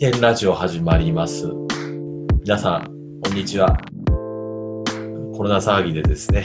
[0.00, 1.46] はい、起点ラジオ始まります。
[2.42, 2.86] 皆さん、
[3.22, 3.76] こんにちは。
[5.36, 6.42] コロナ騒ぎでですね、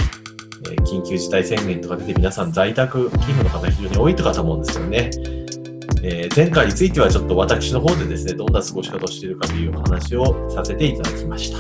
[0.70, 5.10] え緊急事態宣言とか出て皆さん在宅勤務の方非常に多いとかと思うんですよね。
[6.04, 11.60] えー前回についてはちょっと私の方でですね、どんな過ごし方をしているかというお話をさせていただきました。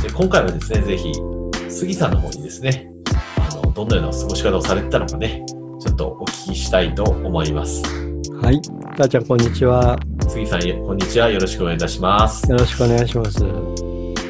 [0.00, 1.12] で今回はですね、ぜひ、
[1.68, 2.90] 杉さんの方にですね、
[3.36, 5.44] あの、どのような過ごし方をされてたのかね、
[5.80, 7.82] ちょっとお聞きしたいと思います。
[8.40, 8.62] はい。
[8.96, 9.98] たーちゃん、こんにちは。
[10.28, 11.30] 杉さん、こんにちは。
[11.30, 12.50] よろしくお願いいたします。
[12.50, 13.42] よろしくお願いします。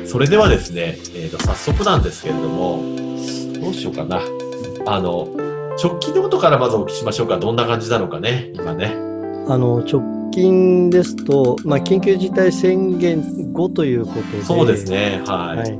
[0.06, 2.82] それではですね、えーと、早速なんですけれども、
[3.60, 4.20] どうしようかな。
[4.86, 5.28] あの、
[5.82, 7.38] 直近のことからまずお聞きしましょうか。
[7.38, 8.94] どんな感じなのかね、今ね。
[9.48, 14.44] あの、直近ですと、まあ、緊急事態宣言後ということで。
[14.44, 14.88] そうです。
[14.88, 15.58] ね、はい。
[15.58, 15.78] はい。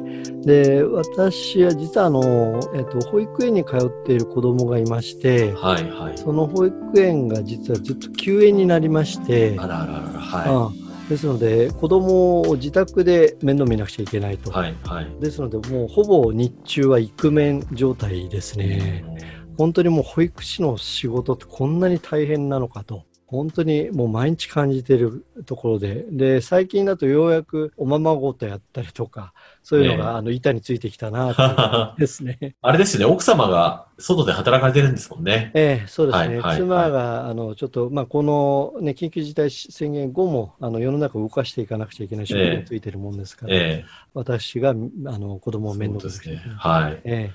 [0.48, 6.16] で、私は実は、あの、えっと、保育園に通っている子供がいまして、はい、はい。
[6.16, 14.50] その保育園が実はずっと休園になりまして、あらあらあら、はあですので、子供を自宅で面倒見なくちゃいけないと。
[14.50, 14.54] い。
[14.54, 15.20] はい、はい。
[15.20, 19.04] ですので、もうほぼ日中はイクメン状態ですね。
[19.58, 23.04] 本当にもう保育士の仕事ってこんなに大変なのかと。
[23.28, 26.06] 本当にもう毎日感じているところで。
[26.10, 32.56] で、最近だとようやくおままごとやったりとか、そういうのが、ええあの板についてきたなという感じ ですね。
[32.62, 35.50] あれですね、奥様が外で働かれてるんですもんね。
[35.54, 36.26] ええ、そうですね。
[36.26, 43.84] はいはい妻が、あの、ちょっと、まあ、このね、緊急事態宣言後も、あの、世の中を動かしていかなくちゃいけない仕事についてるもんですから、え
[44.14, 46.36] 私が、あの、子供えを面倒ですね。
[46.56, 47.00] はい。
[47.04, 47.34] え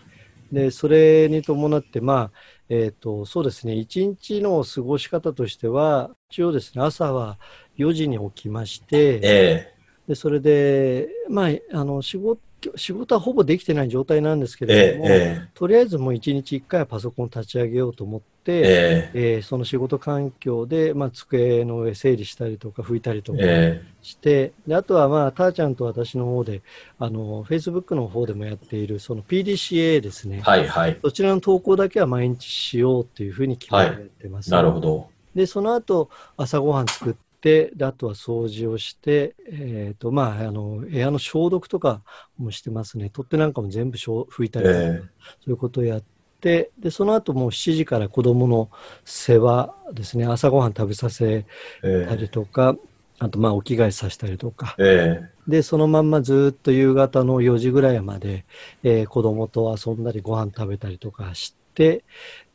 [0.51, 2.31] え、でそれに伴って、まあ
[2.75, 7.37] えー、とそうですね、一日の過ごし方としては、一応ですね、朝は
[7.77, 9.73] 4時に起きまして、え。
[10.07, 12.41] でそれで、まあ、あの仕事
[12.75, 26.61] 仕事はほぼできてない状態なんですけえれども、ええとりあえずもう1日1回はパソコンを立ち上げようと思って、えええーその仕事環境で、まあ、机の上整理したりとか拭いたりとかえして、であとは、まあ、たーちゃんと私の方で、
[26.99, 30.37] あの、Facebook の方でもやっている、その PDCA ですね。
[30.37, 30.99] えはい、はい。
[31.01, 33.85] そちらの投稿だけは毎日しようというふうに決め
[34.21, 34.51] てます。
[34.51, 35.09] なるほど。
[35.35, 42.01] で、その後、朝ごはん作って、で、あとは掃除をして、えっ、と、まあ、あの、部屋の消毒とか
[42.37, 43.09] もしてますね。
[43.09, 45.01] 取っ手なんかも全部しょ拭いたりとか、え
[45.43, 46.03] そういうことをやっ
[46.39, 48.69] て、で、その後もう7時から子供の
[49.03, 50.25] 世話ですね。
[50.25, 51.45] 朝ごはん食べさせ
[51.83, 52.77] えたりとか、
[53.19, 58.45] あと、まあ、お着替えさせたりとか、ええで、そのまんまずっと夕方の4時ぐらいまで、
[58.83, 62.05] えー子供と遊んだりご飯食べたりとかして、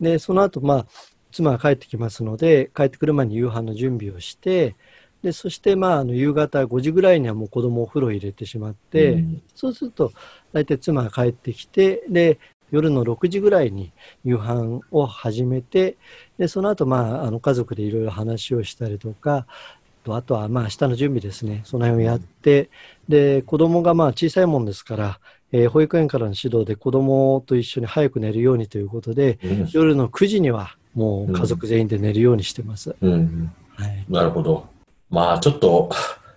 [0.00, 0.86] で、その後、まあ、
[1.32, 4.76] 妻が帰ってきますので、帰ってくる前に夕飯の準備をして、
[5.22, 10.12] で、そして、まあ、あの、夕方5時ぐらいにはもう子供をお風呂入れてしまって、うんそうすると、
[10.52, 12.38] 大体妻が帰ってきて、で、
[12.70, 13.92] 夜の6時ぐらいに
[14.24, 15.96] 夕飯を始めて、
[16.38, 19.46] で、その後、まあ、あの、家族でいろいろ話をしたりとか、
[20.04, 21.62] とあとは、まあ、明日の準備ですね。
[21.64, 22.70] その辺をやって、
[23.08, 25.20] で、子供がまあ小さいもんですから、
[25.52, 32.96] えー保育園からの指導で子供と一緒に早く寝るようにということで、うん夜の9時にはもう家族全員で寝るようにしてます。
[33.00, 33.52] うん。
[33.76, 34.04] はい。
[34.08, 34.66] なるほど。
[35.10, 35.90] まあ、ちょっと、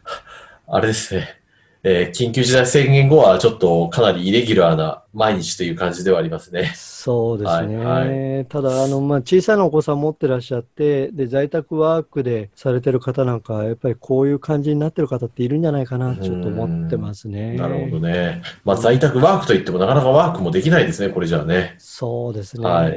[0.67, 1.41] あれですね。
[1.83, 6.71] えー緊急事態宣言後はちょっとかなりイレギュラーな毎日という感じではありますね。
[6.75, 7.77] そうですね。
[7.77, 17.53] はいただ、あの、まあ、小さなお子さん持ってらっしゃって、で、在宅ワークでされてる方なんか、やっぱりこういう感じになってる方っているんじゃないかな、ちょっと思ってますね。
[17.53, 18.41] なるほどね。
[18.63, 21.75] まあ、在宅ワークといってもなかなかワークもできないですね、これじゃあね。
[21.79, 22.67] そうですね。
[22.67, 22.91] はい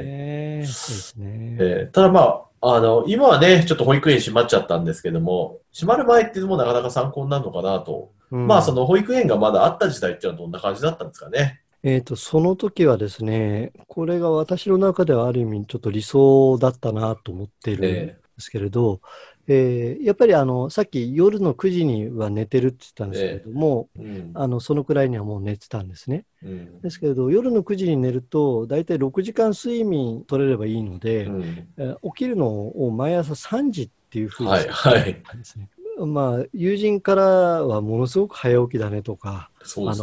[0.65, 1.57] そうですね。
[1.59, 8.11] えーただまあ、あの、今はね、ちょっと保育園閉まっちゃったんですけども、閉まる前っていうのもなかなか参考になるのかなと。
[8.31, 11.61] うんまあ、その保育園がまだあった時代っていうのはどんな感じだったんですかね？
[11.83, 19.09] えーと、その時はですね、これが私の中ではある意味ちょっと理想だったなと思っているんえですけれど、えー
[19.53, 26.25] やっぱりあの、さっき夜の9時には寝てるって言ったんですけれども、えうんあの、そのくらいにはもう寝てたんですね。
[26.43, 35.23] うんですけれど、夜の9時に寝ると、大体6時間睡眠取れればいいので、うんえー起きるのを毎朝3時っていうふうにはい、はい。
[35.23, 35.69] たんですね。
[35.97, 39.49] まあ、友人からはものすごく早起きだねとか、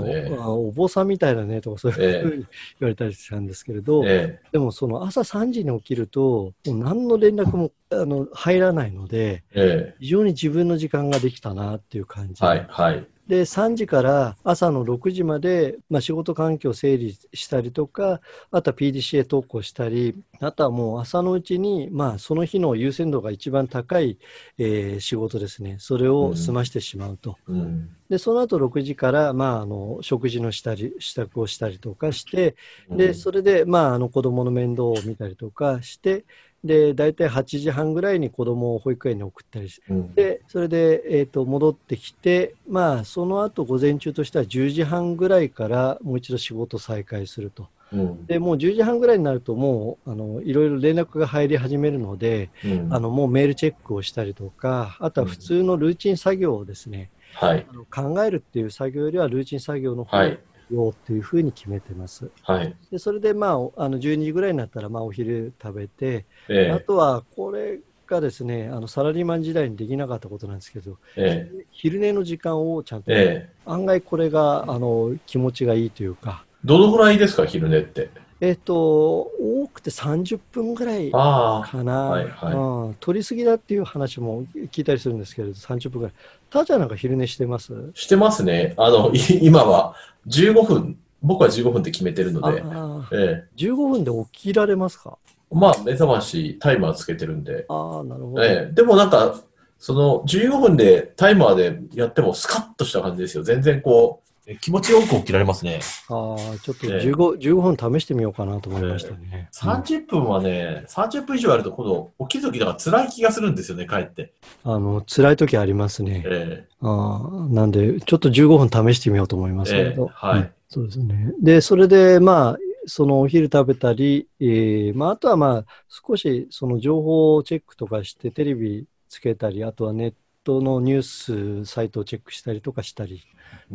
[0.04, 0.26] ね。
[0.28, 2.46] あの、あお坊さんみたいだねとか、そういうふうに
[2.80, 12.42] 言われたりしたんですけれど、えでもその朝3時に起きると、もう何の連絡もあの入らないので、ええ非常に自分の時間ができたなっていう感じ。
[12.44, 13.06] えはい、はい。
[13.26, 18.20] で、3時から朝の6時まで、まあ、仕事環境を整理したりとか、
[18.50, 24.18] あとは PDCA 投稿したり、あとはもう朝のうちに、まあ、その日の優先度が一番高い、
[24.58, 25.76] えー仕事ですね。
[25.78, 27.38] それを済ましてしまうと。
[27.46, 27.88] うん。
[28.08, 32.56] で、その後6時から、まあ、あの、食事のしたり、支度をしたりとかして、
[32.94, 36.24] で、それで、まあ、あの、子供の面倒を見たりとかして、
[36.64, 47.68] で、大体8時半ぐらいに子供を保育園に送ったりして、うんで、それで、えっ、と、戻ってきて、まあ、その後午前中としては10時半ぐらいからもう一度仕事再開すると。
[47.92, 57.66] うんで、もう10時半ぐらいになると、もう、あの、いろいろ連絡が入り始めるので、うんあの、もうメールチェックをしたりとか、あとは普通のルーチン作業をですね、はい。
[57.90, 60.38] 考えるっていう作業よりはルーチン作業の方をはい。
[60.72, 62.30] ようっていうふうに決めてます。
[62.42, 62.74] はい。
[62.90, 78.10] で、それで、まあ、おあの、12時ぐらいになったら、まあ、お昼食べて、ええあとは、これがですね、あの、サラリーマン時代にできなかったことなんですけど、ええ昼寝の時間をちゃんと、ええ案外これが、あの、気持ちがいいというか、どのぐらいですか、昼寝って？
[78.44, 78.74] えっ、と、
[79.20, 82.54] 多くて30分ぐらいあかな、はいはい。
[82.54, 86.14] うん、取りすぎだっていう話も聞いたりするんですけれど、30分ぐらい。
[86.50, 87.72] たーちゃんなんか昼寝してます？
[87.72, 88.74] あ、してますね。
[88.78, 89.94] あの、い今は
[90.26, 95.18] 15分、僕は15分って決めてるので、ああ、え15分で起きられますか？
[95.52, 98.44] えまあ、目覚まし、タイマーつけてるんで、ああ、なるほど。
[98.44, 98.72] ええ。
[98.74, 99.40] でもなんか、
[99.78, 103.44] その15分でタイマーでやってもスカッとした感じですよ。
[103.44, 104.21] 全然こう、え
[104.60, 105.80] 気持ちよく起きられますね。
[106.08, 109.50] ああ、ちょっとええ15、15分試してみようかなと思いましたね。
[109.62, 114.32] うん30分はね、30分以上やると今度起きるときだから辛い気がするんですよね、帰って。
[114.64, 116.24] あの、辛い時ありますね。
[116.26, 120.04] えああなんで、ちょっと15分試してみようと思いますけど。
[120.04, 121.34] ええはいうんそうですね。
[121.38, 133.22] で、それで、まあ、そのお昼食べたり、えーまあ、あとはまあ、少しその情報をチェックとかして、テレビつけたり、あとはネットのニュースサイトをチェックしたりとかしたり。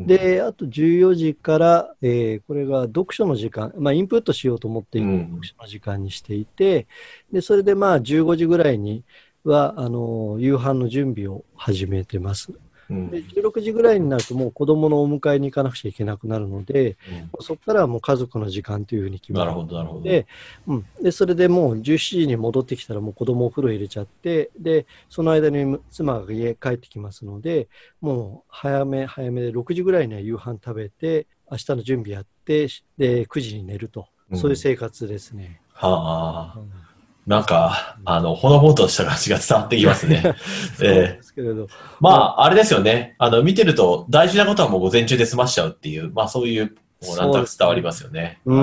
[0.10, 6.88] えで、あと14時から、えーこれが読書の時間、まあ、インプットしようと思って、うん読書の時間にしていて、
[7.32, 9.04] で、それでまあ、15時ぐらいに
[9.44, 12.54] は、あの、夕飯の準備を始めてます。
[12.90, 13.10] うん。
[13.10, 16.98] で、16時ぐらいになるともう子供のお迎えに行かなくちゃいけなくなるので、
[17.40, 20.02] そこからはもう家族の時間というふうに決めてなるほど、なるほど。
[20.04, 20.28] で、
[20.68, 27.68] うん、でそれでもう17時に戻ってきたらもう子供お風呂入れちゃってでその間に妻が家帰ってきますので
[28.02, 32.68] もう早め早めで6時ぐらいには夕飯食べて明日の準備やって
[32.98, 34.38] で9時に寝ると、うん。
[34.38, 35.62] そういう生活ですね。
[35.74, 36.60] はあ。
[36.60, 36.87] う、ん
[37.28, 40.22] なんか、あの、ほのぼのとした感じが伝わってきますね。
[40.78, 41.68] そうですけれど、
[42.00, 43.16] まあ、あれですよね。
[43.18, 46.76] あの、見てると大事なことはもう午前中で済ましちゃうっていう、まあそういう、
[47.06, 48.40] もうなんとなく伝わりますよね。
[48.46, 48.56] う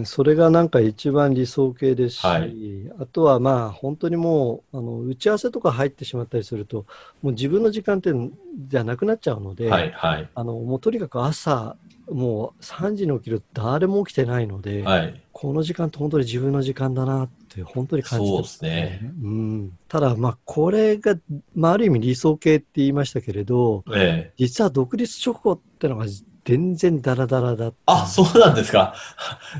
[0.00, 2.52] ん、それがなんか一番理想形ですし、はい
[2.98, 6.84] あとはまあ本当にもうあの打ち合わせとか入ってしまったりすると
[7.22, 8.10] もう自分の時間って
[8.68, 11.76] じゃなくなっちゃうので、はい、はい、あのもうとにかく朝
[12.10, 15.22] もう3時に起きると誰も起きてないので、はい。
[15.32, 19.00] この時間って本当に自分の時間だなって本当に感じてそうまですね。
[19.22, 21.16] うん、ただまあこれが、
[21.54, 24.32] まあ、ある意味理想形って言いましたけれどええ。
[24.36, 26.06] 実は独立直後ってのが
[26.46, 28.94] 全然ダラダラだったあ、そうなんですか。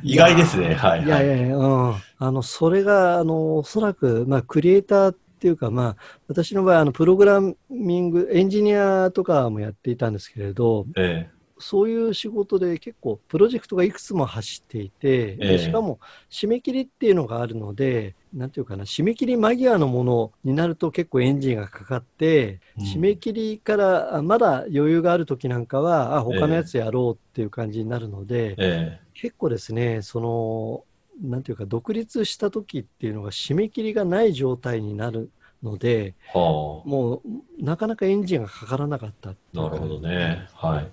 [0.04, 0.74] 意外ですね。
[0.74, 1.28] はい、いやはいい。
[1.28, 1.94] やいや、うん。
[2.18, 5.96] あの、それが、あの、おそらく、まあ、クリエイターっていうか、まあ、
[6.28, 7.54] 私の場合、あの、プログラミ
[8.00, 11.28] ング、エンジニアとかもやっていたんですけれど、え
[11.58, 15.98] そういう仕事で結構、プロジェクトがいくつも走っていて、でええしかも、
[16.30, 29.00] 締め切りっていうのがあるので、なんていうかな、締め切り間際のものになると結構エンジンがかかって、うん締め切りから、あまだ余裕がある時なんかは、あ、他のやつやろうっていう感じになるので、え。
[29.02, 30.84] え結構ですね、その、
[31.22, 35.30] なんていうか、独立した時っていうのが締め切りがない状態になる
[35.62, 36.14] ので、え。
[36.34, 40.46] はもうなかなかエンジンがかからなかったなるほどね。
[40.54, 40.88] はい。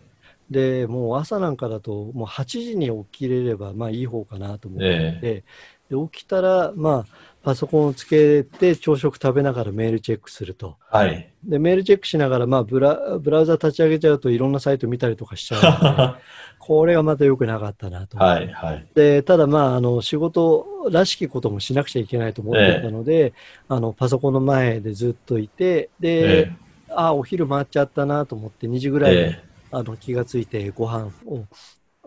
[0.49, 4.85] で、もう朝なんかだと、もう8時に起きれれば、まあいい方かなと思って、
[5.21, 5.43] え
[5.89, 10.77] で起きたら、まあ、パソコンをつけて朝食食べながらメールチェックすると。
[10.89, 11.29] はい。
[11.43, 16.19] で、メールチェックしながら、まあブラ、ブラウザ立ち上げちゃうといろんなサイト見たりとかしちゃうので、は
[16.57, 18.17] これがまた良くなかったなと。
[18.41, 18.87] い、はい。
[18.95, 23.33] でただ、まあ、あの仕事らしきこともしなくちゃいけないと思っていたので、
[23.67, 26.51] あのパソコンの前でずっといて、で、え
[26.89, 28.99] ああ、お昼回っちゃったなと思って、2時ぐえ。
[28.99, 29.39] らい
[29.73, 31.45] あの気がついて、ご飯を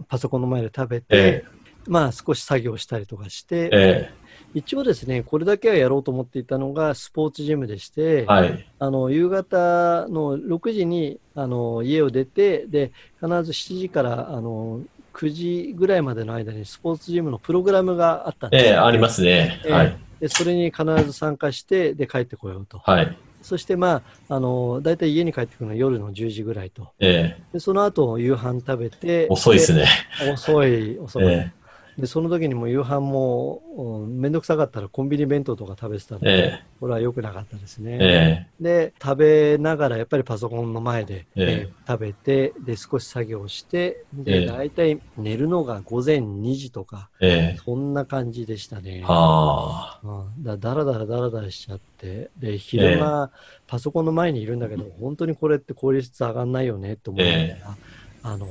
[0.08, 1.16] パソコンの前で食べて、え。
[1.18, 1.44] え
[1.88, 4.11] まあ、少し作業したりとかして、え。
[4.11, 4.11] え
[4.54, 8.26] 一応ですね、これだけはやろうと思っていたのがスポーツジムでして、え。
[8.26, 8.66] はい。
[8.78, 14.82] あの夕方の6時にあの家を出てで必ず7時からあの
[15.14, 19.62] 9時ぐらいまでの間にスポーツジムのプログラムがあったんですええ、ありますね。
[19.64, 19.99] ええはい。
[20.20, 23.18] でそれに必ず参加してで帰ってこようと、はい。
[23.46, 27.42] そして、まあ、あの大体家に帰ってくるのは夜の10時ぐらいとええ。
[27.52, 29.86] でその後夕飯食べて遅いですね。
[30.20, 31.52] で遅い遅い、え
[31.98, 38.46] で、その時にも夕飯も、うんめんどくさかったらコンビニ弁当とか食べてたので、えこれは良くなかったですえね。
[38.46, 41.44] えで、食べながらやっぱりパソコンの前で、ええ。
[41.44, 47.60] えー食べて、で、少し作業して、えで、え大体寝るのが午前2時とか、ええ。
[47.64, 49.02] そんな感じでしたね。
[49.02, 50.02] はあ。
[50.02, 53.30] うん、だだらだらだらだらしちゃって、で、昼間、
[53.66, 57.95] パソコンの前にいるんだけど、本当にこれって効率上がんないよねって思いながら、え
[58.28, 58.47] あの、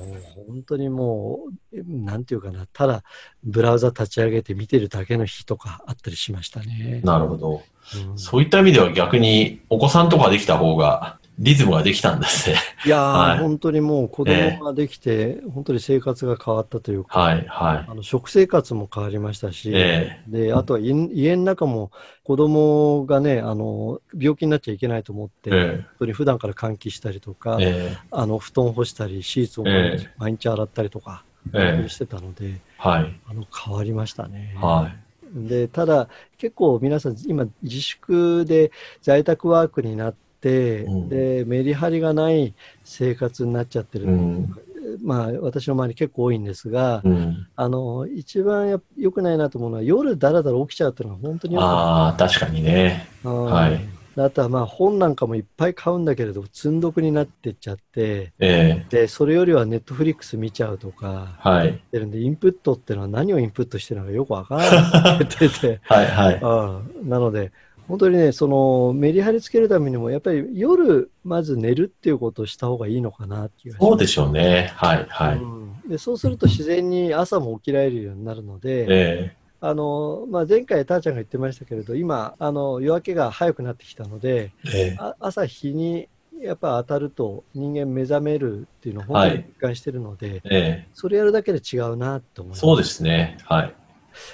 [0.47, 1.39] 本当にも
[1.73, 3.03] う、なんていうかな、ただ、
[3.43, 7.01] ブラウザ立ち上げて見てるだけの日とかあったりしましたね。
[7.03, 7.63] なるほど。
[8.09, 12.57] うんそういった意味では逆にお子さんとかできた方がリズムができたんですね。
[12.85, 21.91] いやー、はい本当にもう子供ができて、本当に生活が変わったというか、はい、はあの食生活も変わりましたし、えで、あとは家家の中も
[22.23, 27.63] 子供がね、あの、病気になっちゃいけないと思って、ええ本当に普段から換気したりとか、い。
[27.63, 34.55] えあの、布団干したり、シーツを毎え日,、毎日洗ったりとか、ええしてたので、はい、あの、変わりましたね。
[34.61, 35.47] はい。
[35.49, 44.55] で、ただ、結構皆さん、今、自粛で在宅ワークになって、うんで、メリハリがない生活になっちゃってる、うん、
[45.01, 47.47] まあ、私の周り結構多いんですが、うん。
[47.55, 51.73] あの、一番や良くないなと思うのは、夜だらだら起きちゃうっていうのが本当に良くない。
[51.73, 53.07] ああ、確かにね。
[53.23, 61.69] うんはいあとはまあ本なんかもいっぱい買うんだけれど、積んどくになってっちゃって、ええで、それよりはネットフリックス見ちゃうとか、はい。
[61.69, 66.39] ってるんで、インプットっていうのは何をインプットしてるのかよくわからなくてて、 はい、はい。
[66.41, 67.51] うんなので、
[67.87, 74.71] 本当にね、そのメリハリつけるためにも、やっぱり夜、まず寝るっていうことをした方がいいのかなっていうそうでしょうね。
[74.75, 75.37] はい、はい。
[75.37, 86.07] うんでそうすると自然に朝も起きられるようになるので、えあのまあ、前回、たーちゃんが言ってましたけれど、今、あの夜明けが早くなってきたので、ええあ朝日に
[86.41, 92.61] やっぱ当たると人間目覚めるっていうのを本当に実感してるので、ええそれやるだけで違うなと思います。
[92.61, 93.37] そうですね。
[93.45, 93.73] はい。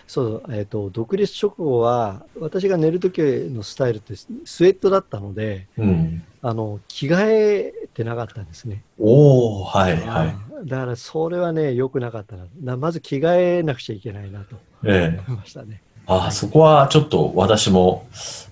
[0.07, 6.23] そう、えっ、と、独立直後は、私が寝る時のスタイルってスウェットだったので、うん。
[6.41, 8.83] あの、着替えてなかったんですね。
[8.99, 10.67] おおはい、はい。
[10.67, 12.45] だから、それはね、良くなかったな。
[12.61, 15.81] なまず着替えなくちゃいけないなとええ思いましたね。
[16.07, 18.07] あそこはちょっと私も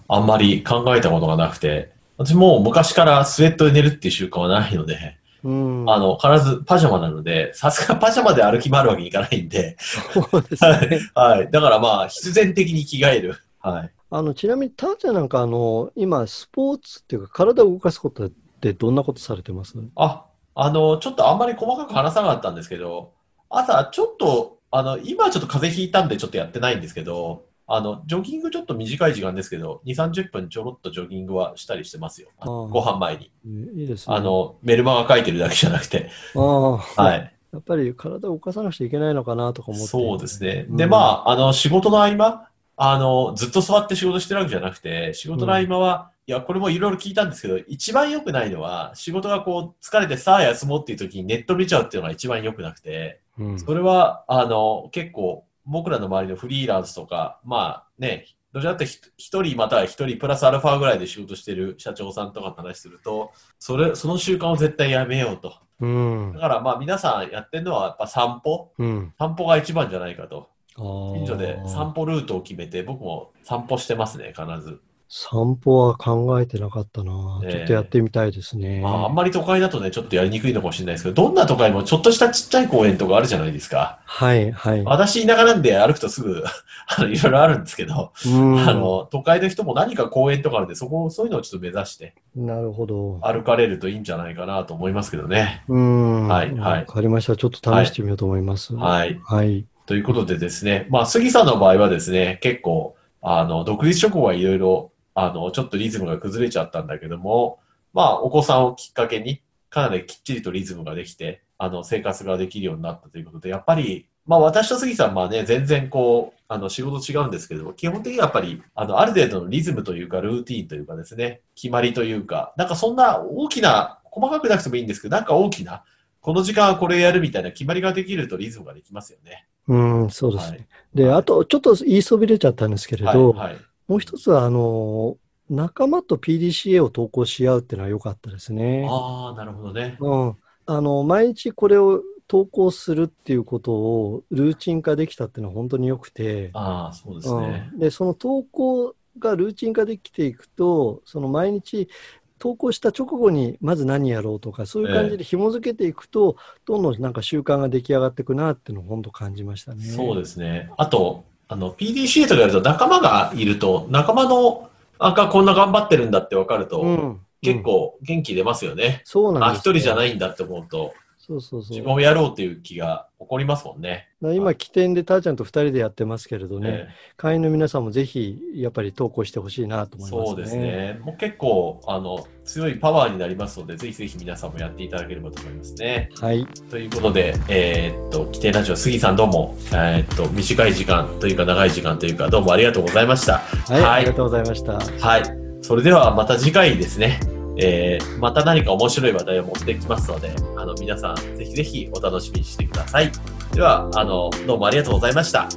[0.07, 5.89] あんまり考えたことがなくて、私もう昔からスウェットで寝るっていう習慣はないので、うん。
[5.89, 10.99] あの、必ずパジャマなので、さすがパジャマで歩き回るわけにいかないんで、そうですはいね。。
[11.13, 11.51] はい。
[11.51, 13.35] だからまあ、必然的に着替える。
[13.59, 13.91] はい。
[14.11, 18.29] あの、ちなみに、たーちゃんなんか、あの、今、スポーツっていうか、体を動かすことっ
[18.59, 19.75] てどんなことされてます？
[19.95, 23.13] あ、あの、ちょっとあんまり細かく話さなかったんですけど、
[23.49, 32.29] 朝ちょっと、あの、今はちょっと風邪ひいたんでちょっとやってないんですけど、あの、ジョギングちょっと短い時間ですけど、2、30分ちょろっとジョギングはしたりしてますよ。
[32.39, 33.31] ご飯前に。
[33.75, 34.15] いいですね。
[34.15, 36.09] あの、メルマガ書いてるだけじゃなくて。
[36.35, 37.33] ああ、はい。
[37.53, 39.87] やっぱり体を動かさなくちゃいけないのかなとか思って。
[39.87, 40.65] そうですね。
[40.69, 65.53] うんで、まあ、あの、仕事の合間、あの、ずっと座って仕事してるわけじゃなくて、仕事の合間は、いや、これもいろいろ聞いたんですけど、一番良くないのは、仕事がこう、疲れてさあ休もうっていう時にネット見ちゃうっていうのが一番良くなくて、うんそれは、あの、結構、僕らの周りのフリーランスとか、まあね、どちらかというと一人または一人プラスアルファぐらいで仕事してる社長さんとかと話すると、それ、その習慣を絶対やめようと。
[65.79, 66.39] うんだ。
[66.39, 69.13] からまあ皆さんやってるのはやっぱ散歩うん。
[69.17, 70.49] 散歩が一番じゃないかと。
[70.75, 74.81] 近近所で散歩ルートを決めて、僕も散歩してますね、必ず。
[75.11, 77.41] 散歩は考えてなかったな。
[77.43, 78.79] ええちょっとやってみたいですね。
[78.79, 84.01] まあ、あんまり都会だとね、ちょっとやりにくいのかもしれないですけど、どんな都会もちょっとしたちっちゃい公園とかあるじゃないですか。
[84.05, 84.83] はい、はい。
[84.83, 86.43] 私田舎なんで歩くとすぐ、
[86.95, 93.19] あの、いろいろあるんですけど、うんあの、都会の人も何か公園とかあるんで、そこ、そういうのをちょっと目指してなるほど。
[93.23, 95.63] 歩かれるといいんじゃないかなと思いますけどね。
[95.67, 96.27] うん。
[96.27, 97.35] はいはいわかりました。
[97.35, 98.75] ちょっと試してみようと思います。
[98.75, 99.19] はい。
[99.23, 99.65] はい。
[99.87, 104.88] ということでですね、まあ、杉さんの場合はですね、結構、あの、独立直後はいろいろ、
[105.19, 107.59] あの、ちょっとリズムが崩れちゃったんだけども、
[107.93, 125.83] まあ、お子さんをきっかけに、かなりきっちりとリズムができて、あの、生活ができるようになったということで、やっぱり、まあ、私と杉さんはね、全然こう、あの、仕事違うんですけども、基本的にはやっぱり、あの、ある程度のリズムというか、ルーティーンというかですね、決まりというか、なんかそんな大きな、細かくなくてもいいんですけど、なんか大きな、
[126.21, 129.47] この時間はこれやるみたいな決まりができるとリズムができますよね。
[129.67, 130.57] うん、そうですね。
[130.57, 133.57] はいで、あと、ちょっと言いそびれちゃったんですけれど、はい、はい。
[133.89, 135.17] もう一つは、あの、
[135.49, 138.85] 仲間と PDCA を投稿し合うっていうのは良かったですね。
[138.87, 139.97] ああ、なるほどね。
[139.99, 140.35] うん。
[140.67, 147.67] あの、毎日これを投稿するっていうことをルーチン化できたっていうのは本当に良くて、ああ、そうですね。
[147.73, 151.89] うん、で、その投稿がルーチン化できていくと、その毎日
[152.37, 159.83] 投稿した直後にまず何やろうとか、そういう感じで紐付けていくと、どんどんなんか習慣が出来上がっていくなっていうのを本当感じましたね。
[159.83, 160.69] そうですね。
[160.77, 168.99] あと、あの、PDCA とかやると仲間がいると、仲間の、あがこんな頑張ってるんだって分かると、うん、結構元気出ますよね。
[168.99, 169.95] あ、そうなんです一人じゃい。
[169.95, 170.93] ないんだって思うと、
[171.29, 171.69] そうそうそう。
[171.69, 174.07] 自分をやろうっていう気が起こりますもんね。
[174.19, 180.25] 今、起点でたーちゃんと2人でやってますけれどね、え会員の皆さんもぜひやっぱり投稿してほしいなとえ思いますね。
[180.25, 180.99] そうですね。
[181.03, 186.09] もう結構、あの、強いパワーになりますので、ぜひぜひ皆さんもやっていただければと思いますね。
[186.19, 186.47] はい。
[186.71, 193.37] ということで、えーっと、規定ラジオ、杉さんどうも、えーっと、短い時間というか長い時間というか、どうもありがとうございました。
[193.37, 194.79] はい、はいありがとうございました。
[194.79, 195.23] はい。
[195.61, 197.19] それではまた次回ですね、
[197.61, 203.11] えー、また何か面白い話題を持ってきますので、あの、皆さん、ぜひぜひお楽しみにしてください。
[203.53, 205.49] では、あの、どうもありがとうございました。